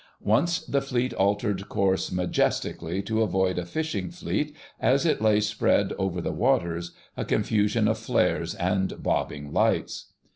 Once 0.23 0.61
the 0.65 0.81
Fleet 0.81 1.13
altered 1.13 1.69
course 1.69 2.11
majestically 2.11 3.03
to 3.03 3.21
avoid 3.21 3.59
a 3.59 3.65
fishing 3.67 4.09
fleet 4.09 4.55
as 4.79 5.05
it 5.05 5.21
lay 5.21 5.39
spread 5.39 5.93
over 5.99 6.19
the 6.21 6.31
waters, 6.33 6.89
a 7.15 7.23
confusion 7.23 7.87
of 7.87 7.99
flares 7.99 8.55
and 8.55 9.03
bobbing 9.03 9.53
lights. 9.53 10.11